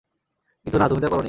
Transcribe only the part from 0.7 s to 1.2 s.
না, তুমি তা করনি।